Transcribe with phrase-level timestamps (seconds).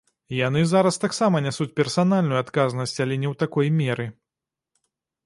[0.35, 4.07] Яны зараз таксама нясуць персанальную адказнасць, але не ў такой меры.